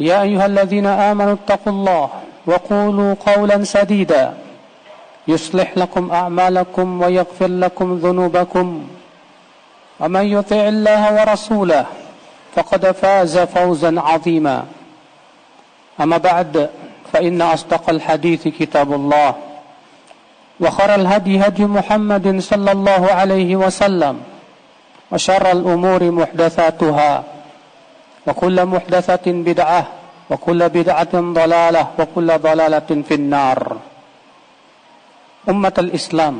[0.00, 2.08] يا أيها الذين آمنوا اتقوا الله
[2.46, 4.34] وقولوا قولا سديدا.
[5.28, 8.88] يصلح لكم أعمالكم ويغفر لكم ذنوبكم.
[10.00, 11.86] ومن يطع الله ورسوله
[12.54, 14.64] فقد فاز فوزا عظيما.
[16.00, 16.70] أما بعد
[17.12, 19.34] فإن أصدق الحديث كتاب الله.
[20.60, 24.20] وخر الهدي هدي محمد صلى الله عليه وسلم.
[25.12, 27.24] وشر الأمور محدثاتها.
[28.26, 29.82] وكل محدثة بدعة
[30.30, 33.60] وكل بدعة ضلالة وكل ضلالة في النار
[35.48, 36.36] أمة الإسلام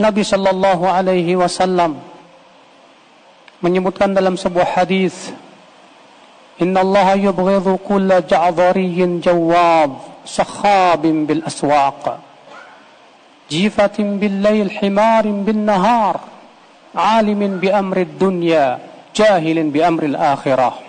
[0.00, 2.00] Nabi sallallahu alaihi wasallam
[3.60, 5.36] menyebutkan dalam sebuah hadis
[6.56, 12.24] Inna Allah yubghidhu kulla ja'dhariyyin jawab sakhabin bil aswaq
[13.52, 16.24] jifatin bil layl himarin bin nahar
[16.96, 18.80] alimin bi amri dunya
[19.12, 20.80] jahilin bi amri akhirah.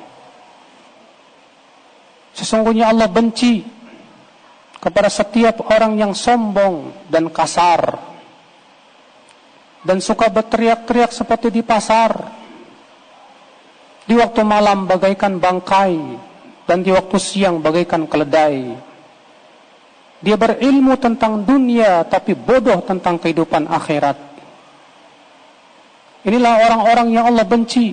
[2.33, 3.61] Sesungguhnya Allah benci
[4.81, 8.01] kepada setiap orang yang sombong dan kasar
[9.83, 12.41] dan suka berteriak-teriak seperti di pasar.
[14.03, 15.95] Di waktu malam bagaikan bangkai
[16.67, 18.75] dan di waktu siang bagaikan keledai.
[20.23, 24.15] Dia berilmu tentang dunia tapi bodoh tentang kehidupan akhirat.
[26.23, 27.91] Inilah orang-orang yang Allah benci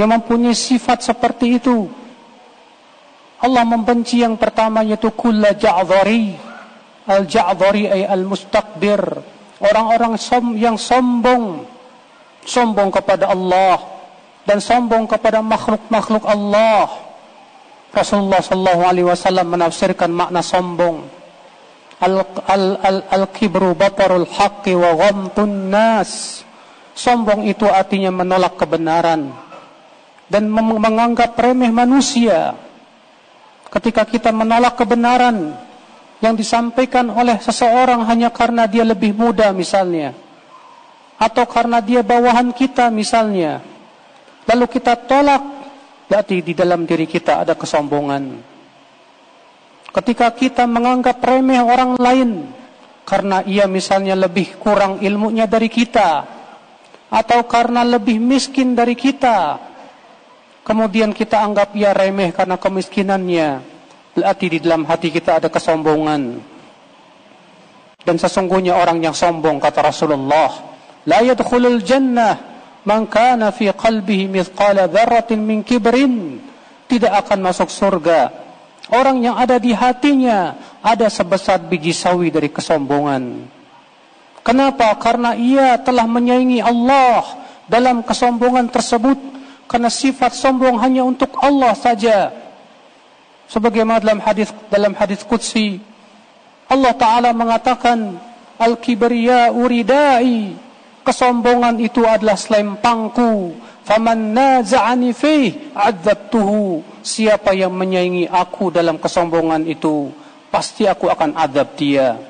[0.00, 1.88] yang mempunyai sifat seperti itu.
[3.42, 6.38] Allah membenci yang pertama yaitu kulla ja'dhari
[7.10, 9.02] al-ja'dhari ay al-mustakbir
[9.58, 11.66] orang-orang som yang sombong.
[12.42, 13.78] Sombong kepada Allah
[14.42, 16.90] dan sombong kepada makhluk-makhluk Allah.
[17.94, 21.06] Rasulullah sallallahu alaihi wasallam menafsirkan makna sombong.
[22.02, 26.42] Al al al, al kibru batarul haqqi wa ghamtun nas.
[26.98, 29.41] Sombong itu artinya menolak kebenaran
[30.32, 32.56] dan menganggap remeh manusia
[33.68, 35.52] ketika kita menolak kebenaran
[36.24, 40.16] yang disampaikan oleh seseorang hanya karena dia lebih muda misalnya
[41.20, 43.60] atau karena dia bawahan kita misalnya.
[44.42, 45.42] Lalu kita tolak
[46.10, 48.42] berarti di dalam diri kita ada kesombongan.
[49.92, 52.30] Ketika kita menganggap remeh orang lain
[53.06, 56.26] karena ia misalnya lebih kurang ilmunya dari kita
[57.12, 59.71] atau karena lebih miskin dari kita
[60.62, 63.72] kemudian kita anggap ia remeh karena kemiskinannya
[64.12, 66.36] Berarti di dalam hati kita ada kesombongan.
[68.02, 70.52] Dan sesungguhnya orang yang sombong kata Rasulullah,
[71.08, 72.36] la yadkhulul jannah
[72.84, 76.44] man kana fi qalbihi mithqala dzarratin min kibrin,
[76.92, 78.28] tidak akan masuk surga.
[78.92, 83.48] Orang yang ada di hatinya ada sebesar biji sawi dari kesombongan.
[84.44, 84.92] Kenapa?
[85.00, 87.24] Karena ia telah menyaingi Allah
[87.64, 89.16] dalam kesombongan tersebut.
[89.72, 92.28] Karena sifat sombong hanya untuk Allah saja.
[93.48, 95.80] Sebagaimana dalam hadis dalam hadis qudsi
[96.68, 98.20] Allah taala mengatakan
[98.60, 100.52] al kibriya uridai.
[101.02, 106.84] Kesombongan itu adalah selempangku faman naza'ani fi adzabtuhu.
[107.02, 110.12] Siapa yang menyaingi aku dalam kesombongan itu
[110.52, 112.20] pasti aku akan azab dia.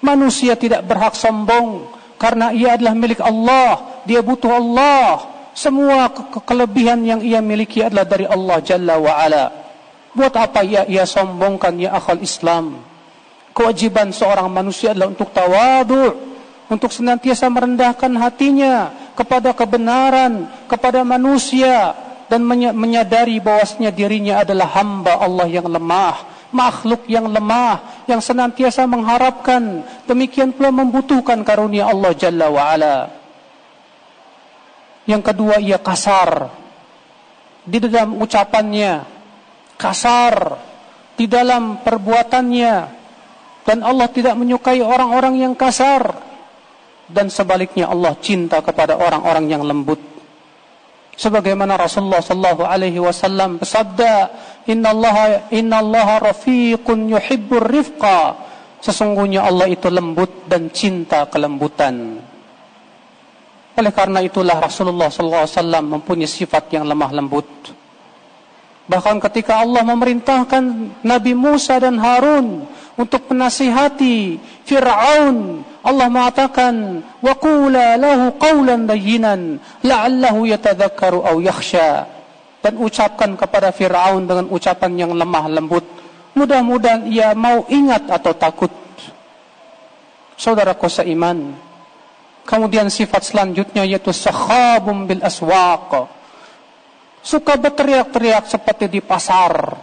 [0.00, 4.02] Manusia tidak berhak sombong karena ia adalah milik Allah.
[4.08, 9.44] Dia butuh Allah semua ke kelebihan yang ia miliki adalah dari Allah Jalla wa Ala.
[10.10, 12.82] Buat apa ia ia sombongkan ya akal Islam?
[13.54, 16.10] Kewajiban seorang manusia adalah untuk tawadu,
[16.66, 21.94] untuk senantiasa merendahkan hatinya kepada kebenaran, kepada manusia
[22.26, 22.42] dan
[22.74, 30.50] menyadari bahwasanya dirinya adalah hamba Allah yang lemah, makhluk yang lemah yang senantiasa mengharapkan demikian
[30.50, 33.23] pula membutuhkan karunia Allah Jalla wa Ala.
[35.04, 36.62] Yang kedua ia kasar.
[37.64, 39.08] di dalam ucapannya
[39.80, 40.60] kasar
[41.18, 43.02] di dalam perbuatannya.
[43.64, 46.20] Dan Allah tidak menyukai orang-orang yang kasar.
[47.08, 50.00] Dan sebaliknya Allah cinta kepada orang-orang yang lembut.
[51.14, 54.34] Sebagaimana Rasulullah sallallahu alaihi wasallam bersabda
[54.66, 58.36] innallaha innallaha rafiqun yuhibbur rifqa.
[58.84, 62.20] Sesungguhnya Allah itu lembut dan cinta kelembutan
[63.74, 67.46] oleh karena itulah Rasulullah wasallam mempunyai sifat yang lemah lembut.
[68.84, 70.64] Bahkan ketika Allah memerintahkan
[71.02, 81.20] Nabi Musa dan Harun untuk menasihati Fir'aun Allah mengatakan qula lahu qawlan layyinan la'allahu yatadhakkaru
[81.26, 82.08] aw yakhsha.
[82.64, 85.84] Dan ucapkan kepada Fir'aun dengan ucapan yang lemah lembut.
[86.32, 88.72] Mudah-mudahan ia mau ingat atau takut.
[90.40, 91.52] Saudara kuasa iman
[92.44, 96.08] kemudian sifat selanjutnya yaitu sakhabum bil aswaq.
[97.24, 99.80] Suka berteriak-teriak seperti di pasar.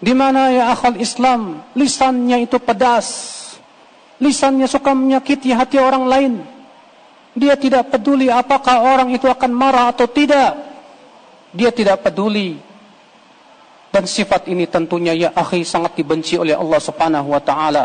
[0.00, 3.32] Di mana ya akal Islam lisannya itu pedas.
[4.16, 6.34] Lisannya suka menyakiti hati orang lain.
[7.36, 10.56] Dia tidak peduli apakah orang itu akan marah atau tidak.
[11.52, 12.56] Dia tidak peduli.
[13.92, 17.84] Dan sifat ini tentunya ya akhi sangat dibenci oleh Allah Subhanahu wa taala.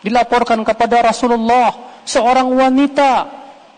[0.00, 3.28] Dilaporkan kepada Rasulullah seorang wanita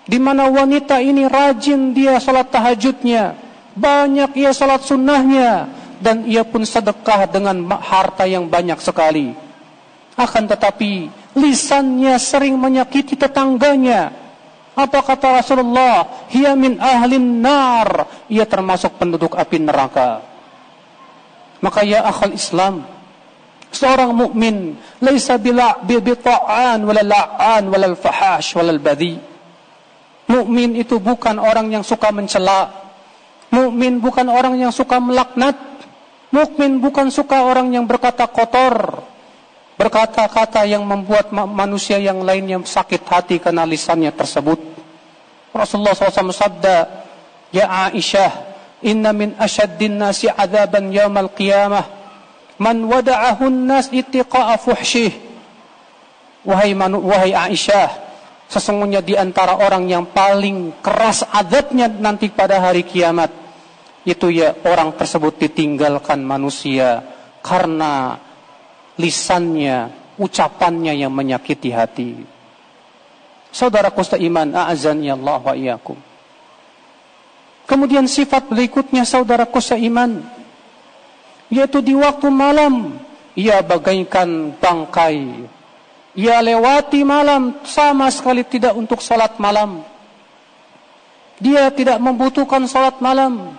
[0.07, 3.35] di mana wanita ini rajin dia salat tahajudnya
[3.75, 5.67] banyak ia salat sunnahnya
[6.01, 9.37] dan ia pun sedekah dengan harta yang banyak sekali.
[10.17, 14.13] Akan tetapi lisannya sering menyakiti tetangganya.
[14.75, 16.29] Apa kata Rasulullah?
[16.33, 18.09] Hiya min ahlin nar.
[18.33, 20.25] Ia termasuk penduduk api neraka.
[21.61, 22.89] Maka ya akhal Islam,
[23.71, 29.17] seorang mukmin laisa bila bi ta'an wala la'an wala fahash wala badhi.
[30.31, 32.71] Mukmin itu bukan orang yang suka mencela.
[33.51, 35.59] Mukmin bukan orang yang suka melaknat.
[36.31, 39.03] Mukmin bukan suka orang yang berkata kotor,
[39.75, 44.63] berkata-kata yang membuat manusia yang lainnya sakit hati karena lisannya tersebut.
[45.51, 47.03] Rasulullah SAW sabda,
[47.51, 48.31] Ya Aisyah,
[48.87, 52.00] inna min asyaddin nasi azaban yawmal qiyamah,
[52.61, 55.17] man wada'ahun nas itiqa'a fuhshih.
[56.45, 57.89] Wahai, manu, wahai Aisyah,
[58.49, 63.29] sesungguhnya di antara orang yang paling keras azabnya nanti pada hari kiamat,
[64.05, 67.05] itu ya orang tersebut ditinggalkan manusia
[67.45, 68.17] karena
[68.97, 72.25] lisannya, ucapannya yang menyakiti hati.
[73.53, 75.99] Saudara kusta iman, a'azani Allah wa iyakum.
[77.69, 80.40] Kemudian sifat berikutnya saudara kusta iman,
[81.51, 82.97] yaitu di waktu malam,
[83.35, 85.51] ia bagaikan bangkai.
[86.15, 89.83] Ia lewati malam sama sekali tidak untuk salat malam.
[91.39, 93.55] Dia tidak membutuhkan salat malam.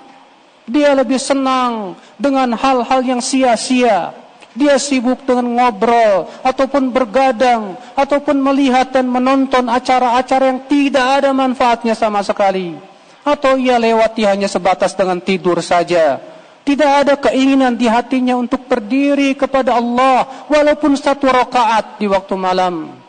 [0.68, 4.16] Dia lebih senang dengan hal-hal yang sia-sia.
[4.52, 11.96] Dia sibuk dengan ngobrol ataupun bergadang ataupun melihat dan menonton acara-acara yang tidak ada manfaatnya
[11.96, 12.76] sama sekali.
[13.24, 16.20] Atau ia lewati hanya sebatas dengan tidur saja.
[16.62, 23.02] Tidak ada keinginan di hatinya untuk berdiri kepada Allah walaupun satu rakaat di waktu malam.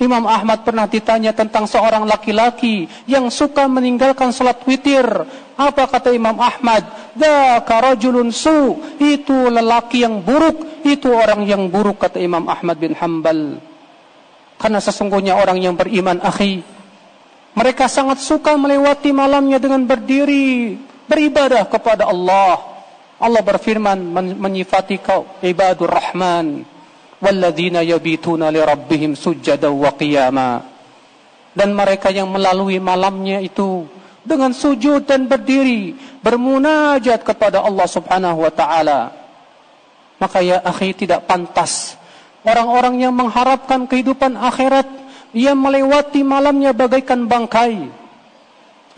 [0.00, 5.04] Imam Ahmad pernah ditanya tentang seorang laki-laki yang suka meninggalkan salat witir.
[5.60, 7.12] Apa kata Imam Ahmad?
[7.12, 8.80] Dzaka rajulun su.
[8.96, 13.60] Itu lelaki yang buruk, itu orang yang buruk kata Imam Ahmad bin Hanbal.
[14.56, 16.64] Karena sesungguhnya orang yang beriman akhi,
[17.52, 20.80] mereka sangat suka melewati malamnya dengan berdiri
[21.10, 22.62] beribadah kepada Allah.
[23.20, 23.98] Allah berfirman
[24.38, 26.64] menyifati kau ibadur rahman
[27.20, 30.62] walladzina yabituna li rabbihim sujjadan wa qiyama.
[31.50, 33.84] Dan mereka yang melalui malamnya itu
[34.22, 39.00] dengan sujud dan berdiri bermunajat kepada Allah Subhanahu wa taala.
[40.22, 41.98] Maka ya akhi tidak pantas
[42.44, 44.88] orang-orang yang mengharapkan kehidupan akhirat
[45.36, 47.99] ia melewati malamnya bagaikan bangkai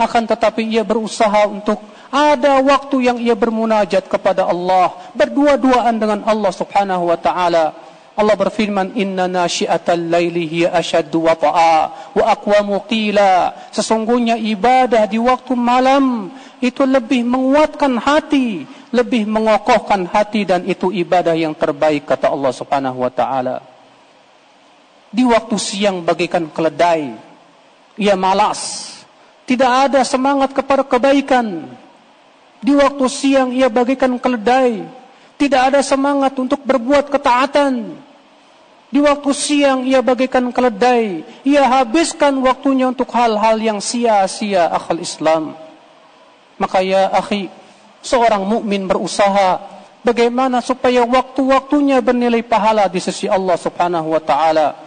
[0.04, 1.78] akan tetapi ia berusaha untuk
[2.12, 7.72] ada waktu yang ia bermunajat kepada Allah berdua-duaan dengan Allah Subhanahu wa taala.
[8.12, 13.56] Allah berfirman inna nasyiatal laili hiya ashaddu wata'a wa aqwamu qila.
[13.72, 16.28] Sesungguhnya ibadah di waktu malam
[16.60, 23.00] itu lebih menguatkan hati lebih mengokohkan hati dan itu ibadah yang terbaik kata Allah Subhanahu
[23.00, 23.64] wa taala.
[25.08, 27.16] Di waktu siang bagaikan keledai
[27.96, 28.91] ia malas
[29.52, 31.68] tidak ada semangat kepada kebaikan
[32.64, 35.02] di waktu siang ia bagaikan keledai
[35.42, 37.98] tidak ada semangat untuk berbuat ketaatan.
[38.94, 41.26] Di waktu siang ia bagaikan keledai.
[41.42, 45.58] Ia habiskan waktunya untuk hal-hal yang sia-sia akal Islam.
[46.62, 47.50] Maka ya akhi,
[48.06, 49.58] seorang mukmin berusaha
[50.06, 54.78] bagaimana supaya waktu-waktunya bernilai pahala di sisi Allah Subhanahu wa taala.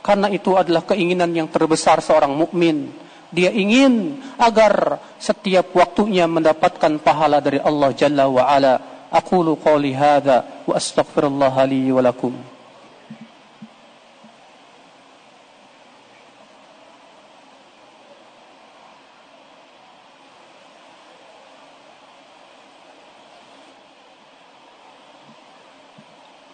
[0.00, 2.88] Karena itu adalah keinginan yang terbesar seorang mukmin.
[3.28, 8.74] Dia ingin agar setiap waktunya mendapatkan pahala dari Allah Jalla wa Ala.
[9.08, 12.32] Aqulu qawli hadha wa astaghfirullah li wa lakum.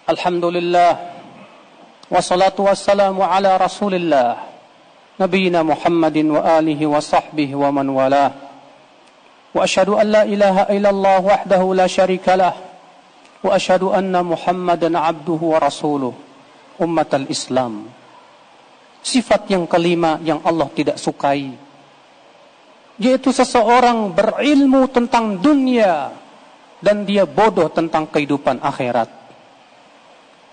[0.04, 1.00] Alhamdulillah.
[2.12, 4.53] Wassalatu wassalamu ala Rasulillah.
[5.20, 8.32] نبينا محمد وآله وصحبه ومن والاه.
[9.54, 12.54] وأشهد أن لا إله إلا الله وحده لا شريك له.
[13.44, 16.12] وأشهد أن محمدا عبده ورسوله.
[16.82, 17.74] أمة الإسلام.
[19.04, 21.64] Sifat yang kelima yang Allah tidak sukai
[22.98, 26.14] yaitu seseorang berilmu tentang dunia
[26.78, 29.23] dan dia bodoh tentang kehidupan akhirat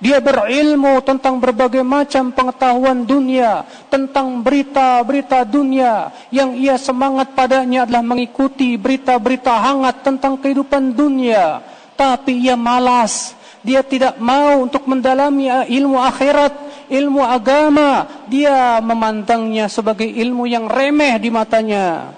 [0.02, 8.02] dia berilmu tentang berbagai macam pengetahuan dunia, tentang berita-berita dunia yang ia semangat padanya adalah
[8.02, 11.62] mengikuti berita-berita hangat tentang kehidupan dunia.
[11.94, 16.50] Tapi ia malas, dia tidak mau untuk mendalami ilmu akhirat,
[16.90, 18.10] ilmu agama.
[18.26, 22.18] Dia memandangnya sebagai ilmu yang remeh di matanya.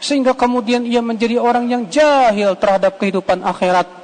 [0.00, 3.99] Sehingga kemudian ia menjadi orang yang jahil terhadap kehidupan akhirat.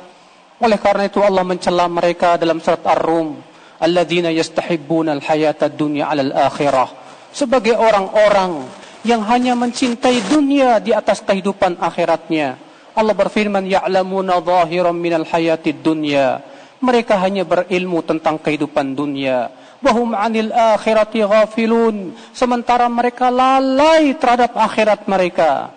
[0.57, 3.37] Oleh karena itu Allah mencela mereka dalam surat Ar-Rum,
[3.77, 6.89] alladzina yastahibbuna al-hayata ad-dunya 'ala al-akhirah.
[7.29, 8.65] Sebagai orang-orang
[9.05, 12.57] yang hanya mencintai dunia di atas kehidupan akhiratnya.
[12.97, 16.41] Allah berfirman, ya'lamuna zahiran minal hayati dunya.
[16.81, 19.53] Mereka hanya berilmu tentang kehidupan dunia.
[19.85, 22.17] Wahum 'anil akhirati ghafilun.
[22.33, 25.69] Sementara mereka lalai terhadap akhirat mereka.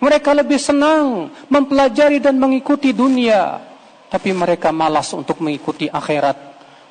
[0.00, 3.69] Mereka lebih senang mempelajari dan mengikuti dunia
[4.10, 6.34] tapi mereka malas untuk mengikuti akhirat,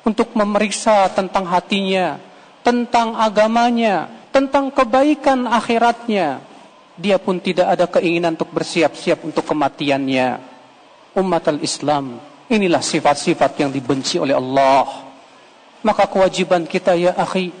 [0.08, 2.16] untuk memeriksa tentang hatinya,
[2.64, 6.40] tentang agamanya, tentang kebaikan akhiratnya.
[6.96, 10.40] Dia pun tidak ada keinginan untuk bersiap-siap untuk kematiannya.
[11.16, 15.08] Umat al-Islam, inilah sifat-sifat yang dibenci oleh Allah.
[15.80, 17.52] Maka kewajiban kita ya akhi,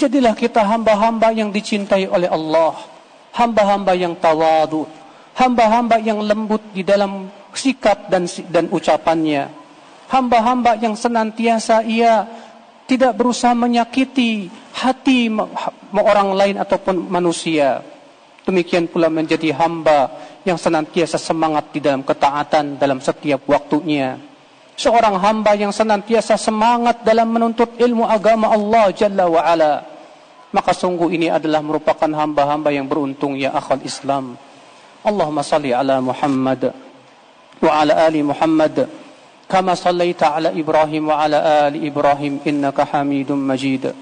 [0.00, 2.76] jadilah kita hamba-hamba yang dicintai oleh Allah.
[3.36, 4.88] Hamba-hamba yang tawadu,
[5.36, 9.48] hamba-hamba yang lembut di dalam sikap dan dan ucapannya.
[10.06, 12.28] Hamba-hamba yang senantiasa ia
[12.86, 15.26] tidak berusaha menyakiti hati
[15.90, 17.82] orang lain ataupun manusia.
[18.46, 20.06] Demikian pula menjadi hamba
[20.46, 24.14] yang senantiasa semangat di dalam ketaatan dalam setiap waktunya.
[24.78, 29.82] Seorang hamba yang senantiasa semangat dalam menuntut ilmu agama Allah Jalla wa Ala.
[30.54, 34.38] Maka sungguh ini adalah merupakan hamba-hamba yang beruntung ya akhal Islam.
[35.02, 36.70] Allahumma salli ala Muhammad.
[37.62, 38.88] وعلى آل محمد
[39.48, 41.36] كما صليت على إبراهيم وعلى
[41.68, 43.92] آل إبراهيم إنك حميد مجيد.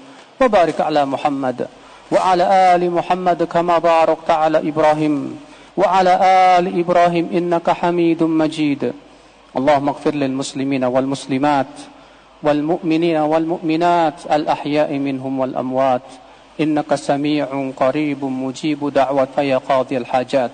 [0.41, 1.67] وبارك على محمد
[2.11, 5.39] وعلى آل محمد كما باركت على إبراهيم
[5.77, 6.13] وعلى
[6.59, 8.93] آل إبراهيم إنك حميد مجيد.
[9.57, 11.73] اللهم اغفر للمسلمين والمسلمات
[12.43, 16.07] والمؤمنين والمؤمنات الأحياء منهم والأموات.
[16.61, 20.51] إنك سميع قريب مجيب دعوة يا قاضي الحاجات.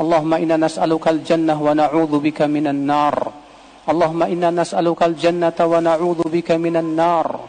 [0.00, 3.16] اللهم إنا نسألك الجنة ونعوذ بك من النار.
[3.88, 7.40] اللهم إنا نسألك الجنة ونعوذ بك من النار.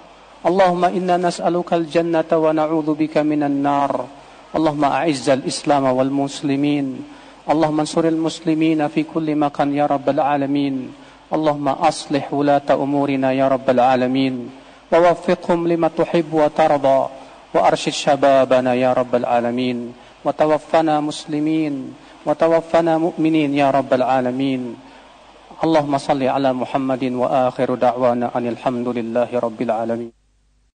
[0.46, 3.92] اللهم إنا نسألك الجنة ونعوذ بك من النار.
[4.56, 6.88] اللهم أعز الإسلام والمسلمين.
[7.50, 10.76] اللهم انصر المسلمين في كل مكان يا رب العالمين.
[11.32, 14.36] اللهم أصلح ولاة أمورنا يا رب العالمين.
[14.92, 17.02] ووفقهم لما تحب وترضى.
[17.56, 19.94] وأرشد شبابنا يا رب العالمين.
[20.26, 21.94] وتوفنا مسلمين.
[22.27, 24.63] وتوفنا مؤمنين يا رب العالمين
[25.65, 30.20] اللهم صل على محمد وآخر دعوانا أن الحمد لله رب العالمين